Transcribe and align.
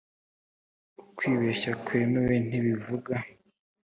ukwibeshya 1.01 1.71
kwemewe 1.85 2.35
ni 2.47 2.59
bivuga 2.63 3.13